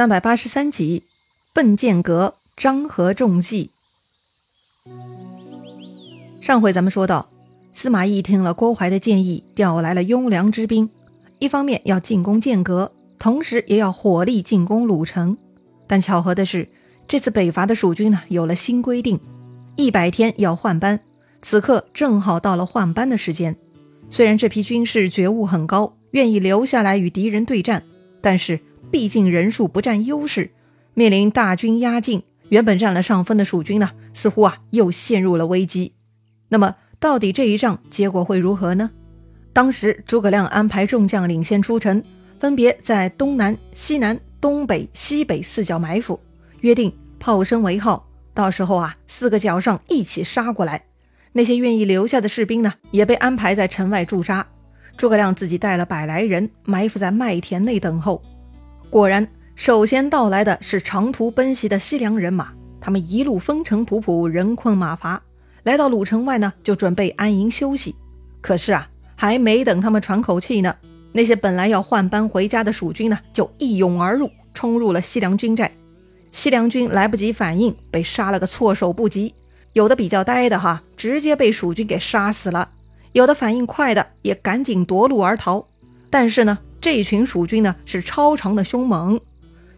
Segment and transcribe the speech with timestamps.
[0.00, 1.02] 三百八十三集，
[1.52, 3.68] 奔剑阁，张合中计。
[6.40, 7.28] 上回咱们说到，
[7.74, 10.88] 司马懿听了郭淮的建议，调来了雍凉之兵，
[11.38, 15.36] 一方面要进攻剑阁，同时也要火力进攻鲁城。
[15.86, 16.66] 但巧合的是，
[17.06, 19.20] 这次北伐的蜀军呢，有了新规定，
[19.76, 20.98] 一百天要换班。
[21.42, 23.54] 此刻正好到了换班的时间。
[24.08, 27.82] 虽然这批军士觉悟很高，愿意留下来与敌人对战，
[28.22, 28.60] 但是。
[28.90, 30.50] 毕竟人数不占优势，
[30.94, 35.92] 面临大军压境，原本占了上风的蜀军呢，似乎啊又陷入了危机。
[36.48, 38.90] 那么，到底这一仗结果会如何呢？
[39.52, 42.02] 当时诸葛亮安排众将领先出城，
[42.38, 46.18] 分别在东南、西南、东北、西北四角埋伏，
[46.60, 50.84] 约定炮声为号，到时候啊四个角上一起杀过来。
[51.32, 54.46] 那些愿意留下的士兵呢，也被安排在城外驻扎。
[54.96, 58.22] 诸葛亮自己带了百来人埋伏在麦田内等候。
[58.90, 62.50] 果然，首先到来的是长途奔袭的西凉人马。
[62.80, 65.22] 他们一路风尘仆仆，人困马乏，
[65.62, 67.94] 来到鲁城外呢，就准备安营休息。
[68.40, 70.74] 可是啊，还没等他们喘口气呢，
[71.12, 75.70] 那些本来要换班回家的蜀军呢，就一涌而入，冲入了西凉军寨。
[76.32, 79.36] 西凉军来不及反应，被杀了个措手不及。
[79.72, 82.68] 有的比较呆的哈，直接被蜀军给杀死了；
[83.12, 85.64] 有的反应快的，也赶紧夺路而逃。
[86.10, 86.58] 但是呢。
[86.80, 89.20] 这群蜀军呢是超常的凶猛，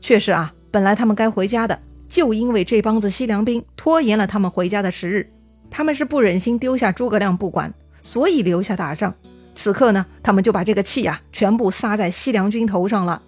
[0.00, 5.28] 确实啊，本来他们该回家的，就因为这帮子西凉兵拖延了他们回家的时日，
[5.68, 9.12] 他们是不忍心丢下诸葛亮不管，所以留下打仗。
[9.54, 13.20] 此刻呢，他们就把这个气啊全部撒在西凉军头上了。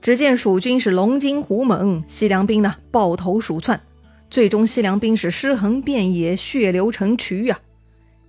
[0.00, 3.80] 只见蜀军是龙精虎猛，西凉兵呢抱头鼠窜，
[4.30, 7.60] 最终西凉兵是尸横遍野，血流成渠呀。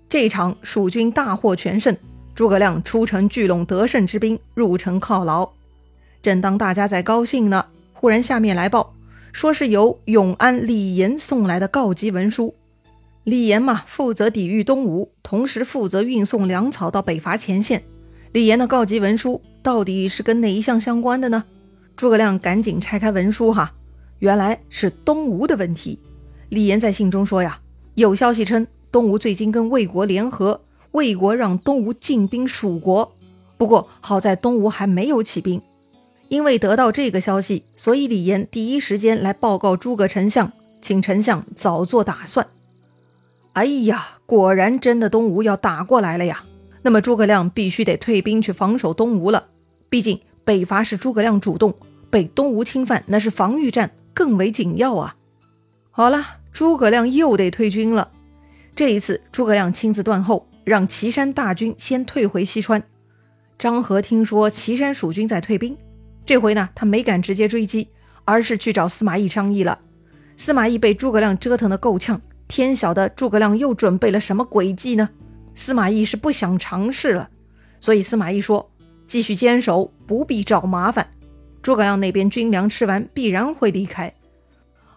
[0.09, 1.97] 这场蜀军大获全胜。
[2.35, 5.49] 诸葛亮出城聚拢得胜之兵，入城犒劳。
[6.21, 8.93] 正当大家在高兴呢，忽然下面来报，
[9.31, 12.55] 说是由永安李严送来的告急文书。
[13.23, 17.83] 李严嘛，负责抵御东吴，同时负责运送粮草到北伐前线。
[18.31, 21.43] 李严的告急文书到底是跟哪一项相关的呢？
[21.95, 23.71] 诸葛亮赶紧拆开文书，哈，
[24.17, 25.99] 原来是东吴的问题。
[26.49, 27.59] 李严在信中说呀，
[27.93, 30.59] 有消息称东吴最近跟魏国联合。
[30.93, 33.13] 魏国让东吴进兵蜀国，
[33.57, 35.61] 不过好在东吴还没有起兵。
[36.29, 40.51] 因为得到这个消息，所以李严第一时间来报告诸葛丞相，
[40.81, 42.47] 请丞相早做打算。
[43.53, 46.43] 哎呀，果然真的东吴要打过来了呀！
[46.81, 49.47] 那么诸葛亮必须得退兵去防守东吴了。
[49.89, 51.75] 毕竟北伐是诸葛亮主动，
[52.09, 55.15] 被东吴侵犯那是防御战，更为紧要啊。
[55.91, 58.11] 好了，诸葛亮又得退军了。
[58.75, 60.47] 这一次，诸葛亮亲自断后。
[60.63, 62.83] 让岐山大军先退回西川。
[63.59, 65.77] 张合听说岐山蜀军在退兵，
[66.25, 67.87] 这回呢，他没敢直接追击，
[68.25, 69.79] 而是去找司马懿商议了。
[70.35, 75.09] 司马懿被诸葛亮折腾得够呛，天晓得诸葛亮又准备了什么诡计呢？
[75.53, 77.29] 司马懿是不想尝试了，
[77.79, 78.71] 所以司马懿说
[79.07, 81.07] ：“继续坚守，不必找麻烦。
[81.61, 84.13] 诸葛亮那边军粮吃完，必然会离开。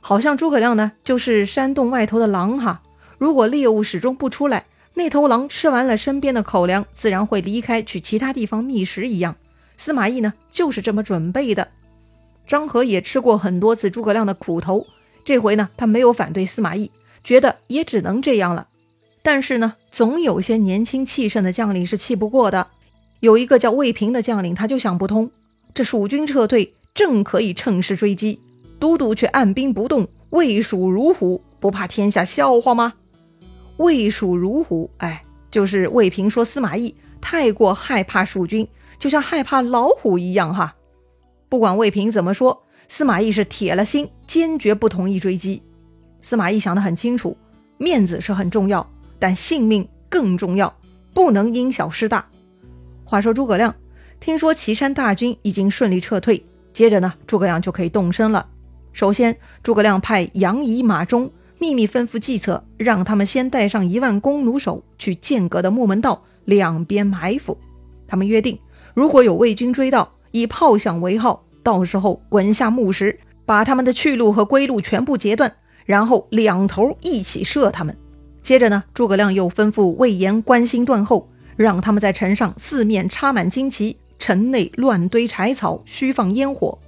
[0.00, 2.80] 好像诸葛亮呢，就是山洞外头的狼哈，
[3.18, 4.64] 如果猎物始终不出来。”
[4.98, 9.36] 那头狼吃完了身边的口粮，自然会离开去其他地方觅食一样。
[9.76, 11.68] 司马懿呢，就是这么准备的。
[12.46, 14.86] 张合也吃过很多次诸葛亮的苦头，
[15.22, 16.90] 这回呢，他没有反对司马懿，
[17.22, 18.68] 觉得也只能这样了。
[19.22, 22.68] 但是呢，总有些年轻气盛的将领是气不过的。
[23.20, 25.30] 有一个叫魏平的将领，他就想不通：
[25.74, 28.40] 这蜀军撤退，正可以趁势追击，
[28.78, 32.94] 都督却按兵不动，魏蜀如虎，不怕天下笑话吗？
[33.78, 38.66] 魏蜀如虎，哎，就是魏平说司马懿太过害怕蜀军，
[38.98, 40.74] 就像害怕老虎一样哈。
[41.48, 45.62] 不管魏平怎么说，司马懿是铁了心，坚决不同意追击。
[46.20, 47.36] 司马懿想得很清楚，
[47.78, 48.88] 面子是很重要，
[49.18, 50.74] 但性命更重要，
[51.12, 52.26] 不能因小失大。
[53.04, 53.74] 话说诸葛亮
[54.18, 58.48] 听说岐山大军已经顺利撤退，接着呢，诸葛亮就可以动身了。
[58.92, 61.30] 首先，诸葛亮派杨仪、马忠。
[61.58, 67.56] 秘密吩咐计策，让他们先带上一万弓弩手去剑阁的木门道两边埋伏。
[68.06, 68.58] 他们约定，
[68.94, 75.52] 如果有魏军追到，以炮响为号，到时候滚下木石，把他们的去路和归路全部截断，
[75.86, 77.96] 然后两头一起射他们。
[78.42, 86.78] 接着呢，诸葛亮又吩咐魏延关心断后，让他们在城上四面插满旌旗，城内乱堆柴草，虚放烟火。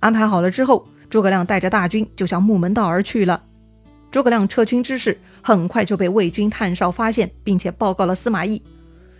[0.00, 3.42] 安排好了之后，诸葛亮带着大军就向木门道而去了。
[4.10, 8.62] 诸葛亮撤军之事很快就被魏军探哨发现，并且报告了司马懿，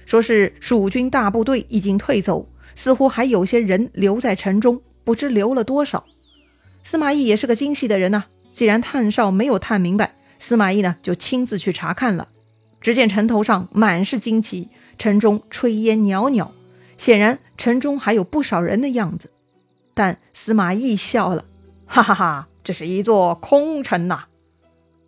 [0.06, 6.04] 说是蜀军大部队已经退走，似乎还有些人留在城中，不知留了多少。
[6.82, 12.28] 司马懿也是个精细的人呐，既然探哨没有探明白，司马懿呢就亲自去查看了。
[12.80, 16.52] 只见城头上满是旌旗，城中炊烟袅袅，
[16.96, 19.30] 显然城中还有不少人的样子。
[19.92, 21.44] 但司马懿笑了，
[21.86, 24.24] 哈哈哈，这是一座空城呐。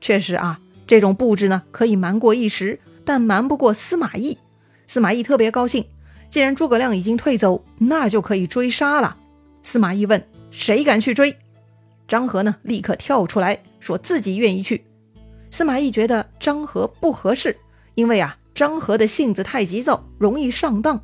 [0.01, 4.39] 确实啊，这种布置呢可以瞒过一时，但瞒不过司马懿。
[4.87, 5.85] 司马懿特别高兴，
[6.31, 9.17] 既然诸葛亮已经退走，那就可以追杀了。
[9.63, 11.37] 司马懿问：“谁敢去追？”
[12.09, 14.85] 张合呢，立刻跳出来说自己愿意去。
[15.51, 17.57] 司马懿觉得张合不合适，
[17.95, 21.01] 因为啊，张合的性子太急躁，容易上当。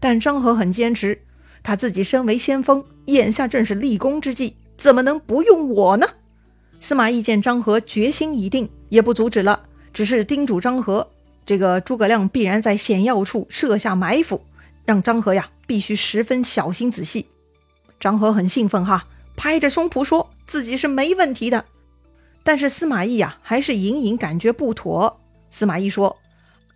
[0.00, 1.20] 但张合很坚持，
[1.62, 6.06] 他自己身为先锋，眼下正是立功之际，怎么能不用我呢？
[6.80, 9.62] 司马懿见张合决心已定，也不阻止了，
[9.92, 11.08] 只是叮嘱张合，
[11.46, 14.40] 这个诸葛亮必然在险要处设下埋伏，
[14.84, 17.26] 让张合呀必须十分小心仔细。
[18.00, 19.06] 张合很兴奋哈，
[19.36, 20.30] 拍着胸脯说。
[20.46, 21.64] 自己是没问题的，
[22.42, 25.20] 但是司马懿呀，还是隐隐感觉不妥。
[25.52, 26.16] 司马懿说：“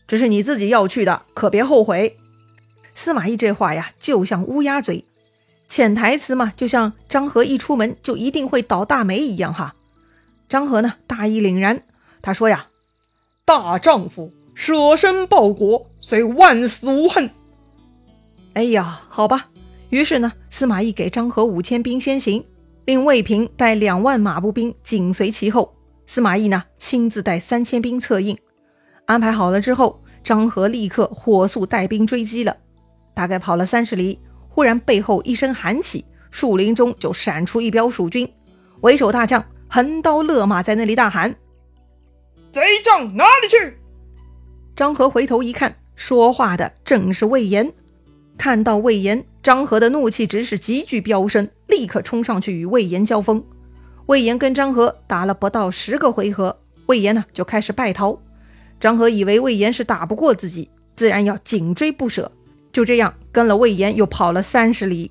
[0.06, 2.17] 这是你自己要去的，可别后悔。”
[2.95, 5.05] 司马懿这话呀，就像乌鸦嘴，
[5.69, 9.75] 潜台词嘛，就像张合一出门就一定会倒大霉一样哈。
[10.55, 11.83] 张合呢，大义凛然，
[12.23, 12.69] 他说呀
[13.45, 17.29] ：“大丈夫舍身报国，虽万死无恨。”
[18.55, 19.51] 哎呀，好吧。
[19.89, 22.45] 于是呢，司马懿给张合五千兵先行。
[22.85, 25.75] 令魏平带两万马步兵紧随其后，
[26.06, 28.39] 司马懿呢亲自带三千兵策应。
[29.06, 32.56] 安排好了之后，张合立刻火速带兵追击了。
[33.12, 38.33] 大概跑了三十里，忽然背后一声喊起，树林中就闪出一彪蜀军，
[38.83, 41.35] 为首大将横刀勒马在那里大喊
[42.53, 43.76] ：“贼将哪里去？”
[44.76, 47.73] 张合回头一看，说话的正是魏延。
[48.38, 49.26] 看到魏延。
[49.43, 53.44] 张合的怒气值是急剧飙升，立刻冲上去与魏延交锋。
[54.06, 56.56] 魏延跟张合打了不到十个回合，
[56.87, 58.17] 魏延呢就开始败逃。
[58.79, 62.31] 张合以为魏延是打不过自己，自然要紧追不舍。
[62.70, 65.11] 就这样跟了魏延又跑了三十里。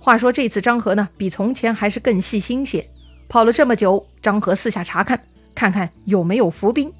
[0.00, 2.90] 话说这次张合呢比从前还是更细心些，
[3.28, 5.24] 跑了这么久，张合四下查看，
[5.54, 6.92] 看看有没有伏兵，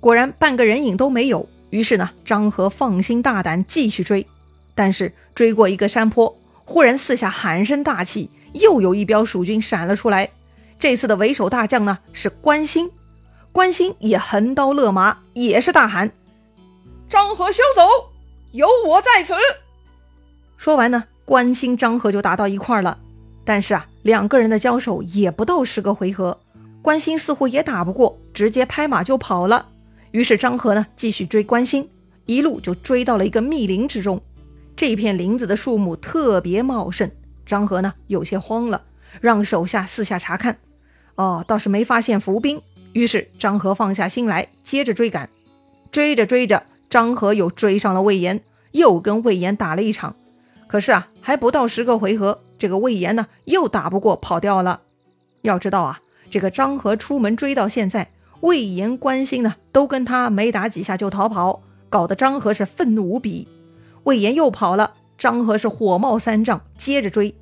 [0.00, 1.48] 果然半个人影都没有。
[1.70, 4.26] 于是呢，张合放心大胆继续追。
[4.74, 10.30] 但是追过一个山坡，忽然四下喊声大起，又有一彪蜀军闪了出来。
[10.78, 12.90] 这次的为首大将呢是关兴，
[13.52, 16.12] 关兴也横刀勒马，也是大喊
[17.08, 17.88] ：“张合休走，
[18.52, 19.34] 有我在此。”
[20.58, 22.98] 说完呢，关兴、张合就打到一块儿了。
[23.46, 26.40] 但是啊，两个人的交手也不到十个回合，
[26.82, 29.68] 关兴似乎也打不过，直接拍马就跑了。
[30.10, 31.88] 于是张合呢继续追关兴，
[32.26, 34.20] 一路就追到了一个密林之中。
[34.74, 37.10] 这片林子的树木特别茂盛，
[37.46, 38.82] 张合呢有些慌了，
[39.20, 40.58] 让手下四下查看，
[41.14, 42.60] 哦，倒是没发现伏兵。
[42.92, 45.30] 于是张合放下心来，接着追赶。
[45.92, 48.40] 追着追着，张合又追上了魏延，
[48.72, 50.16] 又跟魏延打了一场。
[50.68, 54.82] 可是啊，还不到十个回合，这个魏延呢又打不过，跑掉了。
[55.42, 58.10] 要知道啊，这个张合出门追到现在，
[58.40, 63.48] 魏延、关兴呢都跟他没打几下就逃跑，搞得张合是愤怒无比。
[64.04, 67.34] 魏延又跑了，张合是火冒三丈，接着追。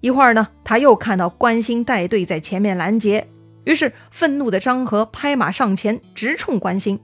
[0.00, 3.28] 一会儿呢，他又看到关兴带队在前面拦截，
[3.64, 6.98] 于是愤怒的张合拍马上前，直冲关兴。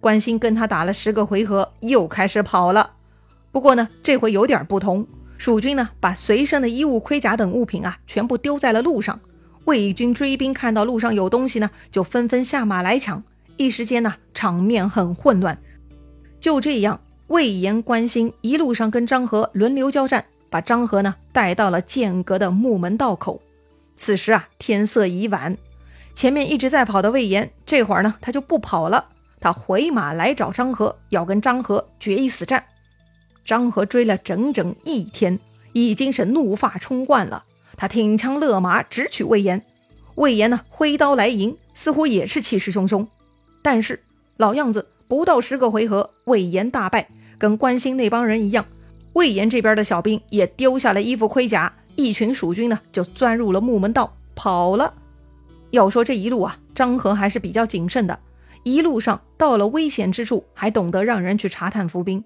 [0.00, 2.90] 关兴跟他打了十个回合，又开始跑了。
[3.52, 5.06] 不过呢，这回有点不同，
[5.38, 9.20] 蜀军呢把随身的衣物、盔甲等物品啊全部丢在了路上。
[9.66, 13.22] 魏军追兵看到路上有东西呢，就纷纷下马来抢。
[13.56, 15.56] 一时间呢，场面很混乱。
[16.40, 17.00] 就这样。
[17.28, 23.40] 魏延、关兴一路上跟张合轮流交战，把张合呢带到了剑阁的木门道口。
[23.96, 25.56] 此时啊，天色已晚，
[26.14, 29.06] 前面一直在跑的魏延，这会儿呢他就不跑了，
[29.40, 32.62] 他回马来找张合，要跟张合决一死战。
[33.44, 35.38] 张合追了整整一天，
[35.72, 37.44] 已经是怒发冲冠了，
[37.76, 39.62] 他挺枪勒马直取魏延。
[40.16, 43.06] 魏延呢挥刀来迎，似乎也是气势汹汹，
[43.62, 44.00] 但是
[44.36, 47.08] 老样子，不到十个回合，魏延大败。
[47.38, 48.64] 跟关兴那帮人一样，
[49.14, 54.94] 魏延这边的小兵也丢下了衣服盔甲，一群蜀军呢就钻入了木门道跑了。
[55.70, 58.20] 要说这一路啊，张合还是比较谨慎的，
[58.62, 62.22] 一路上到了危险之处还懂得让人去查探伏兵。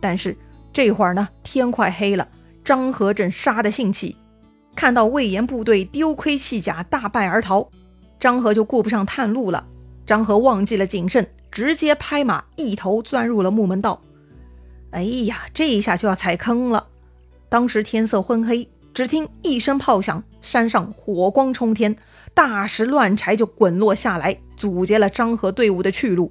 [0.00, 0.36] 但是
[0.76, 2.28] 这会儿呢，天快黑了，
[2.62, 4.14] 张合正杀得兴起，
[4.74, 7.66] 看到魏延部队丢盔弃甲，大败而逃，
[8.20, 9.66] 张合就顾不上探路了。
[10.04, 14.02] 张合忘记了谨慎，直接拍马一头钻入了木门道。
[14.90, 16.88] 哎呀，这一下就要踩坑了！
[17.48, 21.96] 当时天色昏黑，只听一声炮响，山上火光冲天，
[22.34, 26.30] 大石乱柴就滚落下来，阻截了张合队伍的去路。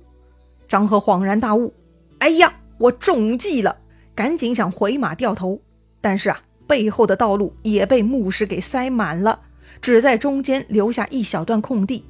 [0.67, 1.73] 张合恍然大悟
[2.21, 3.75] ：“哎呀，我中计了！”
[4.15, 5.59] 赶紧想回马掉头，
[5.99, 9.41] 但是啊，背后的道路也被木石给塞满了，
[9.81, 12.05] 只在中间留下一小段空地，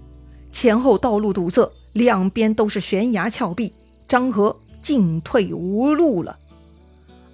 [0.52, 3.74] 前后道路堵塞，两边都是悬崖峭壁，
[4.08, 6.38] 张合进退无路了。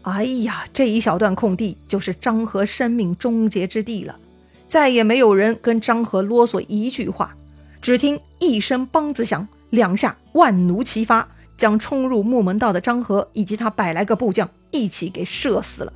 [0.03, 4.17] 哎呀，这一小段空地就是张合生命终结之地了，
[4.65, 7.35] 再也没有人跟张合啰嗦一句话。
[7.81, 15.93] 只听一声梆子响，两下万弩齐发，将冲入木门道的张合以及他百来个部将一起给射死了。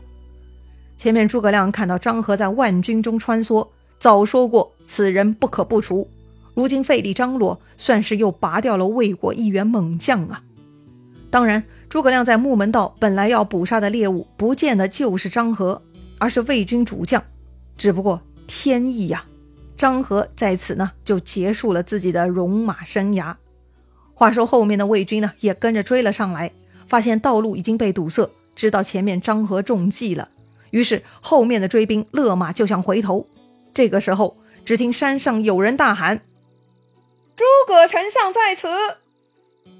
[0.97, 3.67] 前面诸葛亮看到张合在万军中穿梭，
[3.99, 6.09] 早说过此人不可不除。
[6.53, 10.41] 如今费力张罗，算是又拔掉了魏国一员猛将啊。
[11.29, 15.81] 当然，诸葛亮在木门道本来要捕杀的猎物，不见得就是张合，
[16.17, 17.21] 而是魏军主将。
[17.77, 19.25] 只不过天意呀，
[19.75, 23.35] 张合在此呢就结束了自己的戎马生涯。
[24.13, 26.53] 话说后面的魏军呢也跟着追了上来，
[26.87, 30.29] 发现道路已经被堵塞，知道前面张合中计了，
[30.71, 33.27] 于是后面的追兵勒马就想回头。
[33.73, 36.21] 这个时候，只听山上有人大喊
[37.35, 38.67] ：“诸葛丞相在此！”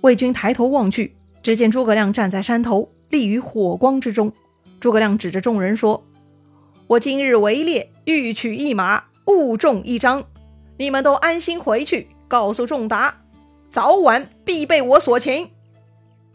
[0.02, 1.16] 魏军抬头望去。
[1.42, 4.34] 只见诸葛亮站在山头，立于火光之中。
[4.80, 6.04] 诸葛亮指着众人说
[6.88, 10.24] ：“我今日围猎，欲取一马，误中一张。
[10.78, 13.22] 你们都安心回去，告诉仲达，
[13.70, 15.50] 早晚必被我所擒。”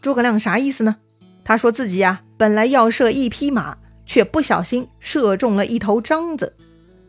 [0.01, 0.95] 诸葛亮啥意思呢？
[1.43, 6.55] 他说自己呀，本来要射一匹马，却不小心射中了一头獐子。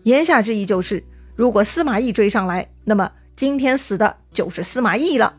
[0.03, 1.05] 言下之意就是，
[1.37, 5.35] 如果司马懿追上来，那么今天死的就是司马懿了。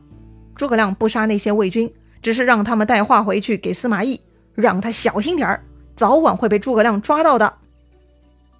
[0.55, 1.93] 诸葛亮不杀那些魏军。
[2.21, 4.21] 只是让他们带话回去给司马懿，
[4.55, 5.61] 让他小心点儿，
[5.93, 7.55] 早晚会被诸葛亮抓到的。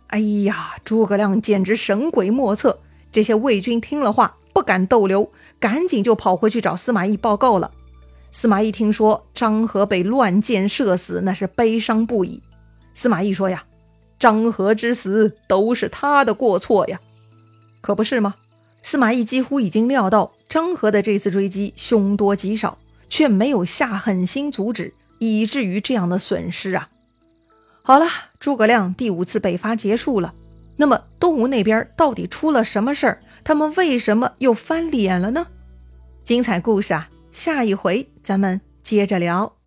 [0.08, 2.78] 哎呀，诸葛亮简直神鬼莫测！
[3.10, 7.72] 这些魏军听了话，不敢逗留，赶紧就跑回去找司马懿报告了。
[8.34, 12.44] 司马懿听说张合被乱箭射死，那是悲伤不已。
[12.94, 13.64] 司马懿说呀
[14.20, 17.00] ：“张合之死都是他的过错呀，
[17.80, 18.36] 可不是吗？”
[18.84, 22.78] 司马懿几乎已经料到张合的这次追击凶多吉少。
[23.10, 26.90] 却没有下狠心阻止，以至于这样的损失啊！
[27.84, 28.08] 好了，
[28.40, 30.34] 诸葛亮第五次北伐结束了。
[30.78, 33.22] 那么东吴那边到底出了什么事儿？
[33.44, 35.46] 他们为什么又翻脸了呢？
[36.24, 39.63] 精彩故事啊，下一回咱们接着聊。